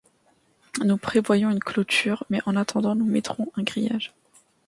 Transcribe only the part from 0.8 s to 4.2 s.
nous prévoyons une clôture, mais en attendant nous mettrons un grillage